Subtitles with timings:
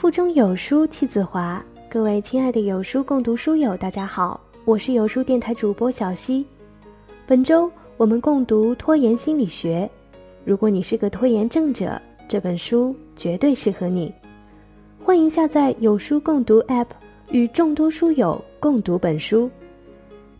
[0.00, 6.42] 腹中有书气自华，各位亲爱的有书共读书友，大家好，我是有书电台主播小溪。
[7.26, 9.86] 本周我们共读《拖延心理学》，
[10.42, 14.10] 如果你是个拖延症者，这本书绝对适合你。
[15.04, 16.86] 欢迎下载有书共读 App，
[17.30, 19.50] 与众多书友共读本书。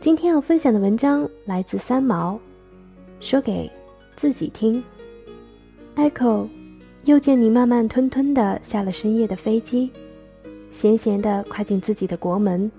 [0.01, 2.41] 今天要分享的文章来自三毛，
[3.21, 3.71] 说给
[4.17, 4.83] 自己听。
[5.97, 6.49] Echo。
[7.05, 9.91] 又见你慢慢吞吞的下了深夜的飞机，
[10.71, 12.71] 闲闲的跨进自己的国门，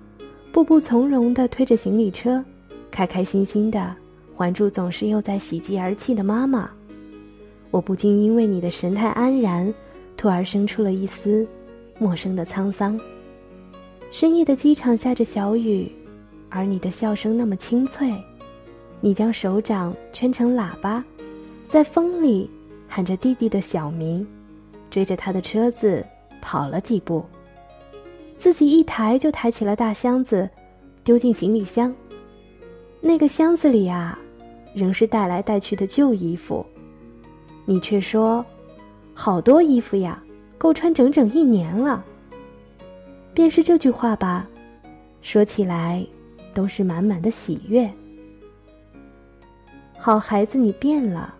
[0.51, 2.43] 步步从容的推着行李车，
[2.91, 3.93] 开开心心的
[4.35, 6.69] 环住总是又在喜极而泣的妈妈。
[7.71, 9.73] 我不禁因为你的神态安然，
[10.15, 11.47] 突而生出了一丝
[11.97, 12.99] 陌生的沧桑。
[14.11, 15.91] 深夜的机场下着小雨，
[16.47, 18.13] 而你的笑声那么清脆，
[18.99, 21.03] 你将手掌圈成喇叭，
[21.67, 22.47] 在风里。
[22.93, 24.27] 喊着弟弟的小名，
[24.89, 26.05] 追着他的车子
[26.41, 27.23] 跑了几步，
[28.37, 30.49] 自己一抬就抬起了大箱子，
[31.01, 31.95] 丢进行李箱。
[32.99, 34.19] 那个箱子里啊，
[34.75, 36.65] 仍是带来带去的旧衣服。
[37.63, 38.45] 你却说，
[39.13, 40.21] 好多衣服呀，
[40.57, 42.03] 够穿整整一年了。
[43.33, 44.45] 便是这句话吧，
[45.21, 46.05] 说起来
[46.53, 47.89] 都是满满的喜悦。
[49.97, 51.35] 好孩子，你变了。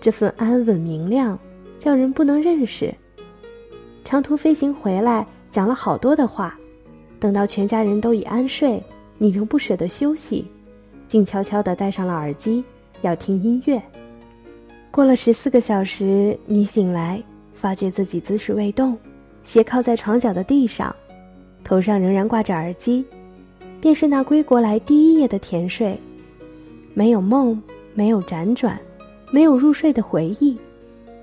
[0.00, 1.38] 这份安稳明亮，
[1.78, 2.94] 叫人不能认识。
[4.04, 6.56] 长途飞行回来，讲了好多的话，
[7.18, 8.82] 等到全家人都已安睡，
[9.18, 10.44] 你仍不舍得休息，
[11.08, 12.62] 静悄悄地戴上了耳机，
[13.02, 13.82] 要听音乐。
[14.90, 18.96] 过了十四个小时，你醒来，发觉自己姿势未动，
[19.44, 20.94] 斜靠在床角的地上，
[21.64, 23.04] 头上仍然挂着耳机，
[23.80, 25.98] 便是那归国来第一夜的甜睡，
[26.94, 27.60] 没有梦，
[27.92, 28.78] 没有辗转。
[29.30, 30.56] 没有入睡的回忆，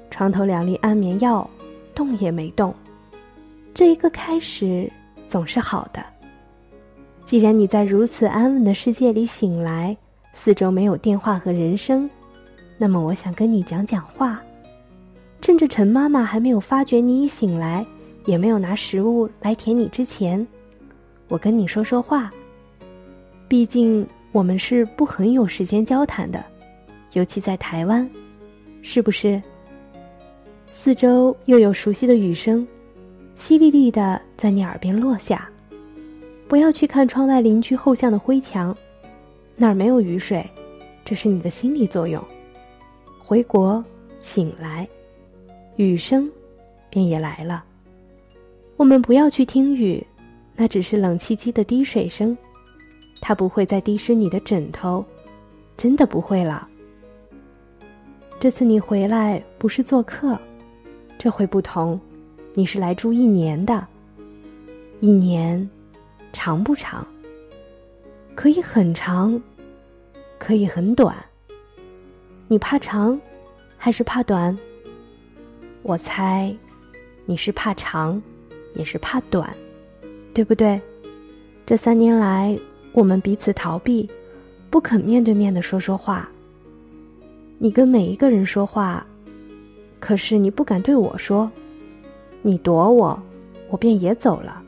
[0.09, 1.49] 床头两粒安眠药，
[1.95, 2.73] 动也没动。
[3.73, 4.91] 这一个开始
[5.27, 6.03] 总是好的。
[7.25, 9.95] 既然你在如此安稳的世界里醒来，
[10.33, 12.09] 四周没有电话和人声，
[12.78, 14.41] 那么我想跟你讲讲话。
[15.41, 17.85] 趁着陈妈妈还没有发觉你已醒来，
[18.25, 20.45] 也没有拿食物来舔你之前，
[21.29, 22.31] 我跟你说说话。
[23.47, 26.44] 毕竟我们是不很有时间交谈的。
[27.13, 28.07] 尤其在台湾，
[28.81, 29.41] 是不是？
[30.72, 32.68] 四周又有熟悉的雨声，
[33.38, 35.47] 淅沥沥的在你耳边落下。
[36.47, 38.75] 不要去看窗外邻居后巷的灰墙，
[39.56, 40.46] 那儿没有雨水，
[41.06, 42.23] 这是你的心理作用。
[43.19, 43.84] 回国，
[44.19, 44.88] 醒来，
[45.75, 46.29] 雨声
[46.90, 47.63] 便也来了。
[48.75, 50.06] 我们不要去听雨，
[50.56, 52.35] 那只是冷气机的滴水声，
[53.22, 55.06] 它不会再滴湿你的枕头，
[55.78, 56.68] 真的不会了。
[58.43, 60.37] 这次你回来不是做客，
[61.17, 61.97] 这回不同，
[62.53, 63.87] 你是来住一年的。
[64.99, 65.69] 一年，
[66.33, 67.07] 长不长？
[68.35, 69.41] 可以很长，
[70.37, 71.15] 可以很短。
[72.49, 73.17] 你怕长，
[73.77, 74.59] 还是怕短？
[75.81, 76.53] 我猜，
[77.25, 78.21] 你是怕长，
[78.75, 79.55] 也是怕短，
[80.33, 80.81] 对不对？
[81.65, 82.59] 这三年来，
[82.91, 84.09] 我们彼此逃避，
[84.69, 86.29] 不肯面对面的说说话。
[87.63, 89.07] 你跟每一个人说话，
[89.97, 91.50] 可是你不敢对我说，
[92.41, 93.18] 你躲我，
[93.69, 94.62] 我便也走了，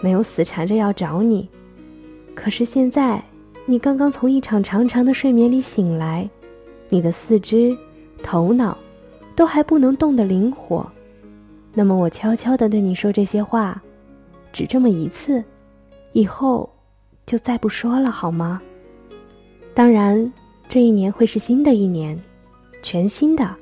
[0.00, 1.48] 没有死缠着要找你。
[2.34, 3.22] 可是现在，
[3.64, 6.28] 你刚刚从一场长长的睡眠里醒来，
[6.88, 7.78] 你的四肢、
[8.24, 8.76] 头脑，
[9.36, 10.84] 都还不能动得灵活。
[11.74, 13.80] 那么我悄悄的对你说这些话，
[14.52, 15.44] 只这么一次，
[16.12, 16.68] 以后
[17.24, 18.60] 就再不说了，好吗？
[19.74, 20.32] 当然。
[20.68, 22.20] 这一年会是新的一年，
[22.82, 23.54] 全新的。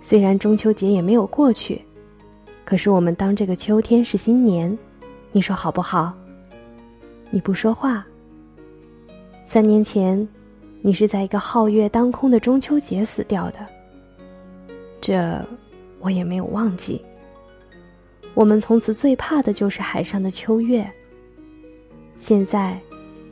[0.00, 1.82] 虽然中秋节也没有过去，
[2.64, 4.76] 可是我们当这个秋天是新年，
[5.32, 6.12] 你说好不好？
[7.30, 8.06] 你不说话。
[9.44, 10.28] 三年前，
[10.82, 13.58] 你是在一个皓月当空的中秋节死掉的。
[15.00, 15.44] 这，
[16.00, 17.00] 我也没有忘记。
[18.34, 20.88] 我们从此最怕的就是海上的秋月。
[22.18, 22.78] 现在，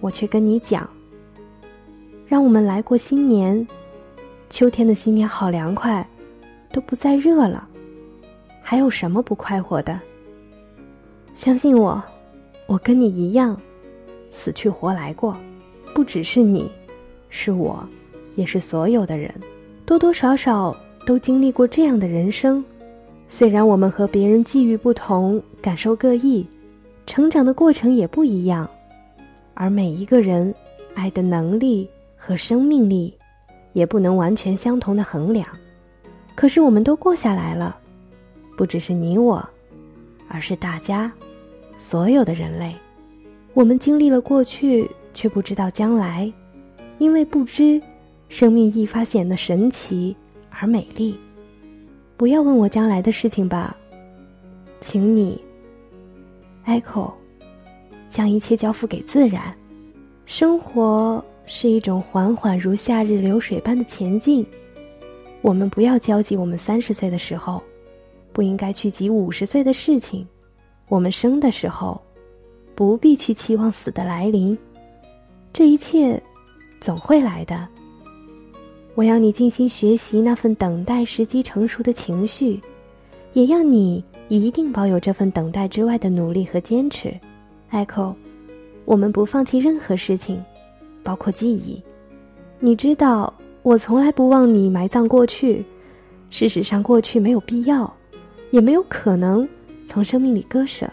[0.01, 0.89] 我却跟你讲。
[2.35, 3.65] 让我们来过新年，
[4.51, 6.05] 秋天的新年好凉快，
[6.73, 7.65] 都不再热了，
[8.61, 9.97] 还有什么不快活的？
[11.37, 12.03] 相信我，
[12.67, 13.57] 我跟你一样，
[14.33, 15.37] 死去活来过，
[15.95, 16.69] 不只是你，
[17.29, 17.89] 是我，
[18.35, 19.33] 也是所有的人，
[19.87, 20.77] 多多少少
[21.07, 22.65] 都经历过这样的人生。
[23.29, 26.45] 虽然我们和别人际遇不同，感受各异，
[27.07, 28.69] 成长的过程也不一样，
[29.55, 30.53] 而每一个人
[30.97, 31.89] 爱的能力。
[32.27, 33.13] 和生命力，
[33.75, 35.47] 也不能完全相同的衡量。
[36.35, 37.77] 可是我们都过下来了，
[38.57, 39.47] 不只是你我，
[40.27, 41.13] 而是大家，
[41.77, 42.75] 所有的人类。
[43.53, 46.33] 我们经历了过去，却不知道将来，
[46.97, 47.79] 因为不知，
[48.31, 50.17] 生命愈发显得神奇
[50.49, 51.15] 而美丽。
[52.17, 53.77] 不要问我将来的事情吧，
[54.81, 55.39] 请你
[56.65, 57.13] ，Echo，
[58.09, 59.55] 将一切交付给自然。
[60.25, 64.45] 生活是一种缓缓如夏日流水般的前进。
[65.43, 67.63] 我们不要焦急，我们三十岁的时候，
[68.33, 70.27] 不应该去急五十岁的事情。
[70.89, 72.01] 我们生的时候，
[72.75, 74.57] 不必去期望死的来临。
[75.53, 76.21] 这一切，
[76.81, 77.69] 总会来的。
[78.95, 82.61] 我要你静心学习那份等待时机成熟的情绪，
[83.33, 87.13] 也要你一定保有这份等待之外的努力和坚持
[87.71, 88.15] ，Echo。
[88.85, 90.43] 我们不放弃任何事情，
[91.05, 91.81] 包括记忆。
[92.59, 95.65] 你知道，我从来不忘你埋葬过去。
[96.31, 97.95] 事实上，过去没有必要，
[98.51, 99.49] 也没有可能
[99.87, 100.91] 从生命里割舍。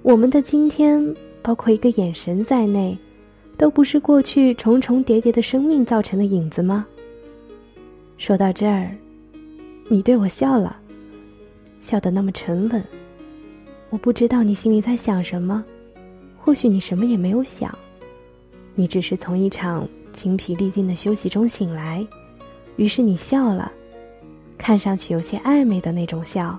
[0.00, 2.96] 我们的今天，包括一个眼神在内。
[3.58, 6.86] 都不是过去重重叠叠的生命造成的影子吗？
[8.18, 8.94] 说到这儿，
[9.88, 10.76] 你对我笑了，
[11.80, 12.84] 笑得那么沉稳。
[13.88, 15.64] 我不知道你心里在想什么，
[16.36, 17.74] 或许你什么也没有想，
[18.76, 22.06] 你只是从一场精疲力尽的休息中醒来，
[22.76, 23.72] 于是你笑了，
[24.58, 26.56] 看上去有些暧昧的那种笑。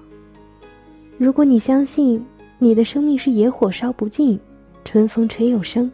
[1.17, 2.23] 如果你相信
[2.59, 4.39] 你的生命是野火烧不尽，
[4.83, 5.91] 春风吹又生。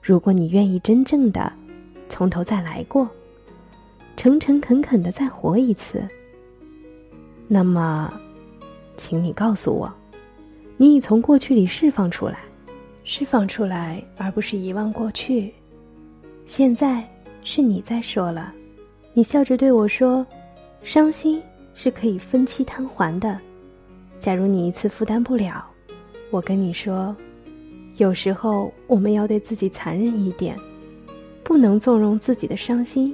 [0.00, 1.52] 如果你愿意真正的
[2.08, 3.08] 从头再来过，
[4.16, 6.02] 诚诚恳恳的再活一次，
[7.48, 8.12] 那么，
[8.96, 9.92] 请你告诉我，
[10.76, 12.38] 你已从过去里释放出来，
[13.04, 15.52] 释放出来，而不是遗忘过去。
[16.46, 17.02] 现在
[17.42, 18.52] 是你在说了，
[19.12, 20.26] 你笑着对我说
[20.82, 21.42] ：“伤心
[21.74, 23.38] 是可以分期摊还的，
[24.18, 25.64] 假如你一次负担不了，
[26.30, 27.14] 我跟你说。”
[27.98, 30.56] 有时候我们要对自己残忍一点，
[31.44, 33.12] 不能纵容自己的伤心；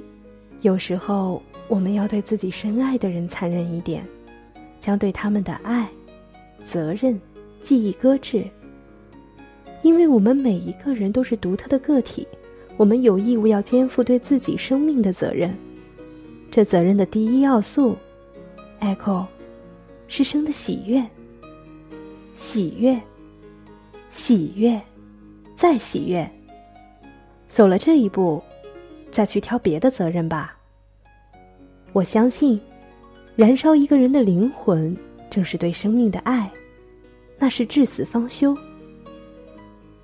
[0.61, 4.05] 有时候我们要对自己深爱的人残忍一点，
[4.79, 5.85] 将对他们的爱、
[6.63, 7.19] 责任、
[7.61, 8.45] 记忆搁置。
[9.81, 12.27] 因为我们每一个人都是独特的个体，
[12.77, 15.55] 我们有义务要肩负对自己生命的责任。
[16.51, 17.95] 这责任的第一要素
[18.81, 19.25] ，Echo，
[20.07, 21.05] 是生的喜悦。
[22.35, 22.99] 喜悦。
[24.11, 24.81] 喜悦，
[25.55, 26.29] 再喜悦。
[27.47, 28.41] 走了这一步，
[29.11, 30.57] 再去挑别的责任吧。
[31.93, 32.59] 我相信，
[33.35, 34.97] 燃烧一个人的灵魂，
[35.29, 36.51] 正是对生命的爱，
[37.37, 38.57] 那是至死方休。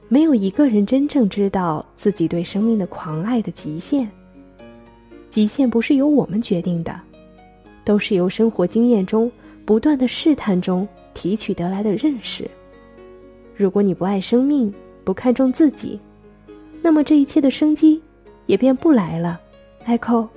[0.07, 4.09] 没有一个人真正知道自己对生命的狂爱的极限。
[5.29, 6.97] 极限不是由我们决定的，
[7.83, 9.29] 都是由生活经验中
[9.65, 12.49] 不断的试探中提取得来的认识。
[13.55, 14.73] 如果你不爱生命，
[15.03, 15.99] 不看重自己，
[16.81, 18.01] 那么这一切的生机
[18.45, 19.41] 也便不来了。
[19.87, 20.27] Echo，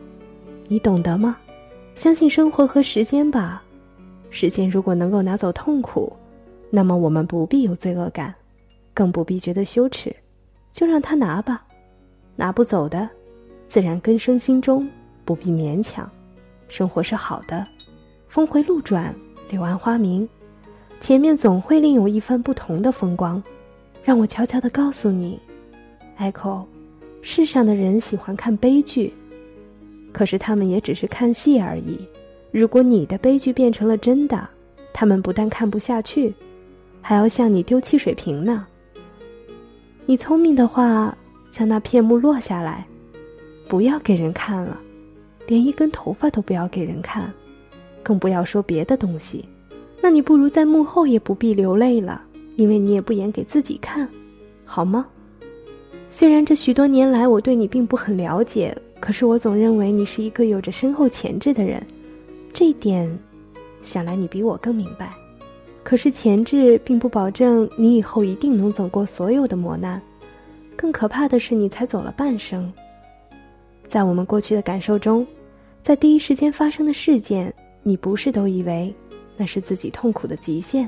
[0.67, 1.37] 你懂得吗？
[1.95, 3.63] 相信生活和时间吧。
[4.31, 6.13] 时间如果能够拿走痛苦，
[6.71, 8.35] 那么我们不必有罪恶感，
[8.99, 10.13] 更不必觉得羞耻，
[10.73, 11.65] 就让他拿吧。
[12.35, 13.09] 拿不走的，
[13.69, 14.91] 自然根生心中，
[15.25, 16.11] 不必勉强。
[16.67, 17.65] 生活是好的，
[18.27, 19.15] 峰回路转，
[19.51, 20.29] 柳暗花明。
[20.99, 23.41] 前面总会另有一番不同的风光，
[24.03, 25.39] 让我悄悄的告诉你
[26.19, 26.65] ，Echo，
[27.23, 29.15] 世上的人喜欢看悲剧，
[30.13, 32.01] 可是他们也只是看戏而已。
[32.51, 34.49] 如果你的悲剧变成了真的，
[34.93, 36.35] 他们不但看不下去，
[37.01, 38.67] 还要向你丢汽水瓶呢。
[40.09, 41.15] 你聪明的话，
[41.51, 42.83] 将那片幕落下来，
[43.69, 44.81] 不要给人看了，
[45.47, 47.31] 连一根头发都不要给人看，
[48.03, 49.45] 更不要说别的东西。
[50.01, 52.23] 那你不如在幕后也不必流泪了，
[52.57, 54.09] 因为你也不演给自己看，
[54.65, 55.05] 好吗？
[56.09, 61.87] 虽然这许多年来我对你并不很了解，可是我总认为你是一个有着深厚潜质的人，
[62.55, 63.07] 这一点，
[63.83, 65.13] 想来你比我更明白。
[65.89, 69.99] 可是前置并不保证你以后一定能走过所有的磨难，
[70.77, 72.71] 更可怕的是你才走了半生。
[73.87, 75.27] 在我们过去的感受中，
[75.83, 77.51] 在第一时间发生的事件，
[77.83, 78.95] 你不是都以为？
[79.35, 80.87] 那是自己痛苦的极限，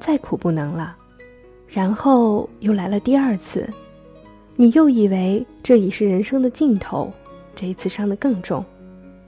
[0.00, 0.96] 再苦不能了。
[1.68, 3.70] 然后又来了第二次，
[4.56, 7.08] 你又以为这已是人生的尽头，
[7.54, 8.64] 这一次伤得更重。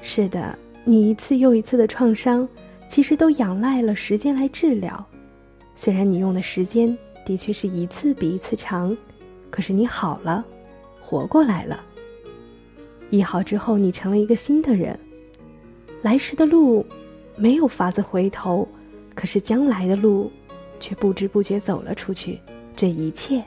[0.02, 2.48] 是的，你一次又一次的创伤，
[2.88, 5.04] 其实都仰赖了时间来治疗。
[5.74, 8.96] 虽然你用的时间的确是一次比一次长，
[9.50, 10.44] 可是你好了，
[11.00, 11.80] 活过来了。
[13.10, 14.98] 医好之后，你成了一个新的人。
[16.02, 16.84] 来时的路。
[17.38, 18.66] 没有法子回头，
[19.14, 20.32] 可是将来的路，
[20.80, 22.40] 却不知不觉走了出去。
[22.74, 23.44] 这一切，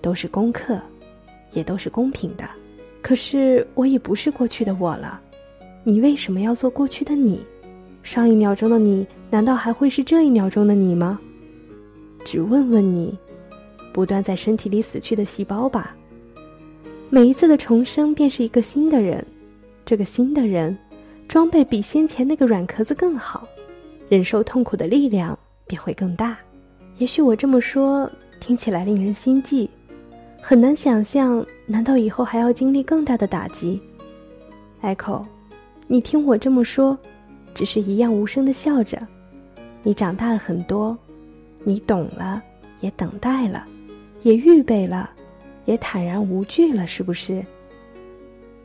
[0.00, 0.80] 都是功课，
[1.50, 2.48] 也都是公平的。
[3.02, 5.20] 可是我已不是过去的我了，
[5.82, 7.44] 你为什么要做过去的你？
[8.04, 11.18] 上一秒钟的你，难道还会是这一秒钟的你吗？
[12.22, 13.18] 只问问你，
[13.94, 15.96] 不断在身体里死去的细胞吧。
[17.08, 19.24] 每一次的重生，便是一个新的人。
[19.86, 20.76] 这个新的人，
[21.26, 23.48] 装备比先前那个软壳子更好，
[24.10, 26.36] 忍受痛苦的力量便会更大。
[26.98, 28.08] 也许我这么说
[28.38, 29.68] 听起来令人心悸，
[30.42, 31.44] 很难想象。
[31.66, 33.80] 难道以后还要经历更大的打击
[34.82, 35.24] ？Echo，
[35.86, 36.98] 你听我这么说，
[37.54, 39.00] 只是一样无声的笑着。
[39.82, 40.96] 你长大了很多，
[41.62, 42.42] 你懂了，
[42.80, 43.64] 也等待了，
[44.22, 45.10] 也预备了，
[45.64, 47.44] 也坦然无惧了，是不是？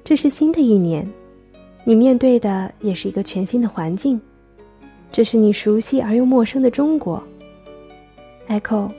[0.03, 1.08] 这是新的一年，
[1.84, 4.19] 你面对的也是一个全新的环境，
[5.12, 7.22] 这是你熟悉而又陌生的中国。
[8.48, 8.89] Echo，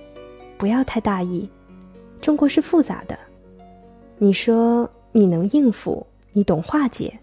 [0.56, 1.48] 不要太大意，
[2.20, 3.18] 中国是复杂的。
[4.18, 7.18] 你说你能应付，你懂化解，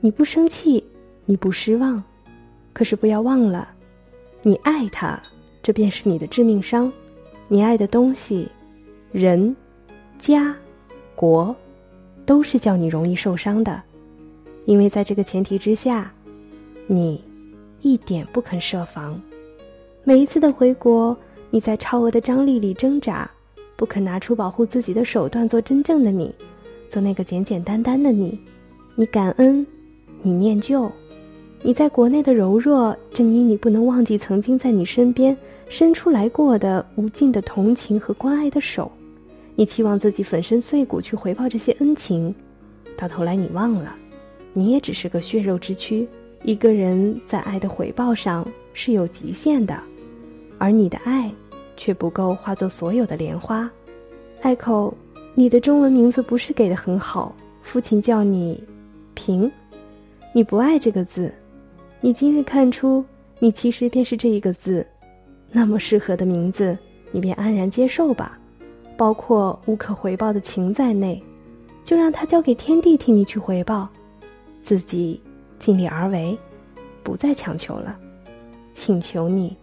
[0.00, 0.82] 你不生气，
[1.30, 2.02] 你不失望，
[2.72, 3.68] 可是不要忘了，
[4.40, 5.22] 你爱他，
[5.62, 6.90] 这便是你的致命伤。
[7.48, 8.48] 你爱的东西，
[9.12, 9.54] 人、
[10.18, 10.56] 家、
[11.14, 11.54] 国，
[12.24, 13.82] 都是叫你容易受伤的，
[14.64, 16.10] 因为在这个前提之下，
[16.86, 17.22] 你
[17.82, 19.20] 一点不肯设防。
[20.04, 21.14] 每一次的回国，
[21.50, 23.30] 你在超额的张力里挣扎。
[23.76, 26.34] 不肯拿出保护自己的手段，做真正的你，
[26.88, 28.40] 做那个简简单单的你。
[28.94, 29.64] 你感恩，
[30.22, 30.90] 你念旧，
[31.62, 35.36] 你在国内的柔弱，正因你不能忘记曾经在你身边
[35.68, 38.90] 伸出来过的无尽的同情和关爱的手。
[39.54, 42.34] 你期望自己粉身碎骨去回报这些恩情，
[42.96, 43.94] 到头来你忘了，
[44.52, 46.08] 你也只是个血肉之躯。
[46.44, 49.78] 一个人在爱的回报上是有极限的，
[50.58, 51.30] 而你的爱。
[51.80, 53.70] 却不够化作所有的莲花。
[54.42, 54.92] 艾蔻，
[55.36, 58.60] 你的中文名字不是给的很好，父亲叫你
[59.14, 59.48] 平，
[60.34, 61.32] 你不爱这个字，
[62.00, 63.04] 你今日看出
[63.40, 64.86] 你其实便是这一个字，
[65.50, 66.78] 那么适合的名字，
[67.10, 68.38] 你便安然接受吧，
[68.96, 71.20] 包括无可回报的情在内，
[71.82, 73.88] 就让它交给天地替你去回报，
[74.62, 75.20] 自己
[75.58, 76.38] 尽力而为，
[77.02, 77.98] 不再强求了，
[78.72, 79.56] 请求你。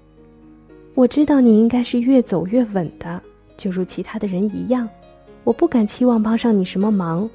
[0.93, 3.21] 我知道你应该是越走越稳的，
[3.55, 4.87] 就如其他的人一样。
[5.45, 7.29] 我不敢期望帮上你什么忙。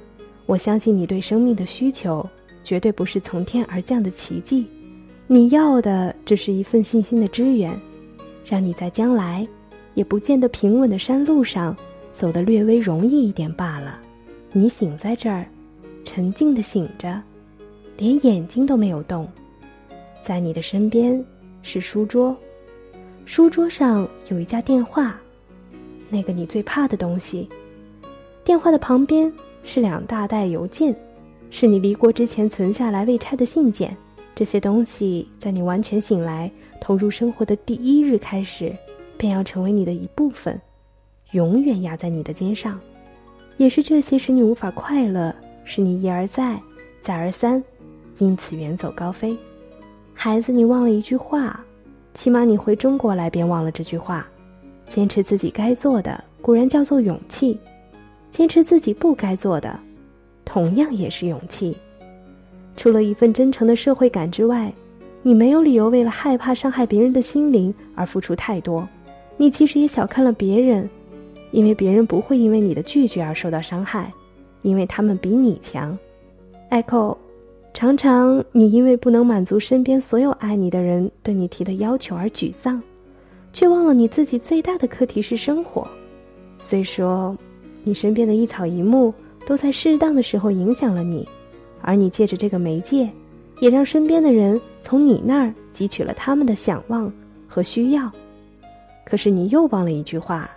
[0.45, 2.29] 我相信你对生命的需求，
[2.63, 4.67] 绝对不是从天而降的奇迹。
[5.33, 7.73] 你要的只是一份信心的支援，
[8.45, 9.47] 让你在将来，
[9.95, 11.77] 也不见得平稳的山路上，
[12.13, 13.97] 走得略微容易一点罢了。
[14.51, 15.47] 你醒在这儿，
[16.03, 17.23] 沉静的醒着，
[17.97, 19.25] 连眼睛都没有动。
[20.21, 21.25] 在你的身边，
[21.63, 22.37] 是书桌。
[23.25, 25.17] 书桌上有一架电话，
[26.09, 27.49] 那个你最怕的东西。
[28.43, 29.33] 电话的旁边
[29.63, 30.93] 是两大袋邮件，
[31.51, 33.97] 是你离国之前存下来未拆的信件。
[34.41, 38.75] 这些东西在你完全醒来、投入生活的第一日开始，
[39.19, 40.59] 便要成为你的一部分，
[41.33, 42.81] 永远压在你的肩上。
[43.59, 46.59] 也是这些使你无法快乐，使你一而再、
[47.03, 47.63] 再而三，
[48.17, 49.37] 因此远走高飞。
[50.15, 51.63] 孩子，你忘了一句话。
[52.15, 54.27] 起码你回中国来，便忘了这句话：
[54.87, 57.59] 坚持自己该做的，固然叫做勇气；
[58.31, 59.79] 坚持自己不该做的，
[60.47, 61.77] 同样也是勇气。
[62.81, 64.73] 除了一份真诚的社会感之外，
[65.23, 68.89] 你没有理由为了害怕伤害别人的心灵而付出太多。
[69.37, 70.89] 你其实也小看了别人，
[71.51, 74.11] 因为别人不会因为你的拒绝而受到伤害，
[74.63, 75.97] 因为他们比你强。
[76.71, 77.19] Echo。
[77.75, 82.83] 常常，你因为不能满足身边所有爱你的人对你提的要求而沮丧，
[83.53, 85.87] 却忘了你自己最大的课题是生活。
[86.59, 87.37] 虽说，
[87.85, 89.13] 你身边的一草一木
[89.47, 91.29] 都在适当的时候影响了你，
[91.83, 93.11] 而你借着这个媒介，
[93.61, 97.13] 也让身边的人从你那儿汲取了他们的想望
[97.47, 98.11] 和需要。
[99.05, 100.49] 可是，你又忘了一句话：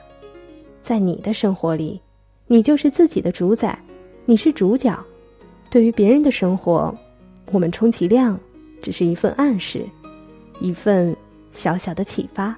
[0.82, 2.00] 在你的生活里，
[2.48, 3.78] 你就是自己的主宰，
[4.26, 4.98] 你是主角。
[5.70, 6.94] 对于别人的生活，
[7.52, 8.40] 我们充其量
[8.80, 9.84] 只是一份暗示，
[10.60, 11.16] 一份
[11.52, 12.56] 小小的启发，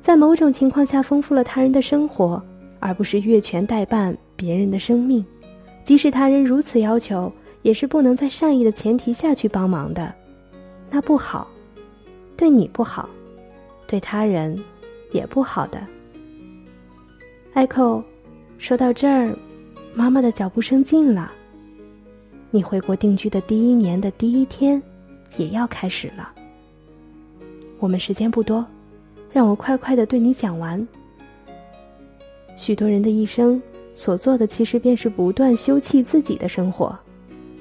[0.00, 2.42] 在某种情况下丰富了他人的生活，
[2.80, 5.22] 而不是越权代办别人的生命。
[5.84, 7.30] 即使他人如此要求，
[7.62, 10.12] 也是不能在善意的前提下去帮忙的，
[10.90, 11.48] 那不好，
[12.36, 13.08] 对你不好，
[13.86, 14.58] 对他人
[15.12, 15.80] 也不好的。
[17.54, 18.02] 艾蔻，
[18.58, 19.36] 说到这儿，
[19.94, 21.32] 妈妈的脚步声近了。
[22.50, 24.80] 你回国定居的第一年的第一天，
[25.36, 26.30] 也要开始了。
[27.78, 28.64] 我们时间不多，
[29.32, 30.86] 让我快快的对你讲完。
[32.56, 33.60] 许多人的一生
[33.94, 36.98] 所做的，其实便是不断修葺自己的生活。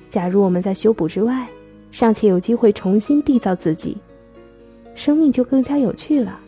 [0.10, 1.48] 假如我们在修补之外，
[1.92, 3.98] 尚且有机会重新缔造自己，
[4.96, 6.40] 生命就更加有趣了。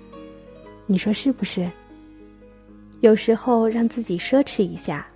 [0.85, 1.69] 你说是不是？
[3.01, 5.07] 有时候让自己奢侈一下，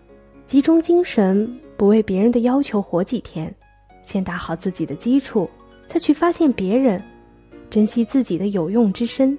[0.45, 3.53] 集中精神，不为别人的要求活几天，
[4.03, 5.49] 先打好自己的基础，
[5.87, 7.01] 再去发现别人，
[7.69, 9.37] 珍惜自己的有用之身。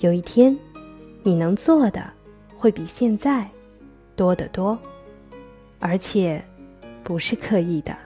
[0.00, 0.56] 有一天，
[1.22, 2.04] 你能做的
[2.56, 3.48] 会比现在
[4.16, 4.76] 多得多，
[5.78, 6.42] 而且
[7.06, 7.96] 不是刻意的。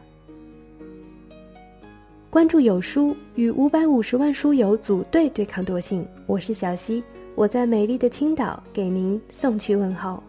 [2.28, 6.06] 关注有书，与五百五十万书友组队对抗惰性。
[6.26, 7.02] 我是小溪，
[7.34, 10.22] 我在美丽的青岛给您送去问候。